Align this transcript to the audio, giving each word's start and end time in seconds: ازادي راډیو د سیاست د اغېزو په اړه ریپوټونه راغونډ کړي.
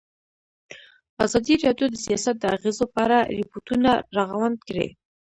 ازادي 1.25 1.53
راډیو 1.65 1.87
د 1.91 1.95
سیاست 2.05 2.35
د 2.39 2.45
اغېزو 2.55 2.85
په 2.93 2.99
اړه 3.05 3.19
ریپوټونه 3.39 3.91
راغونډ 4.17 4.57
کړي. 4.67 4.87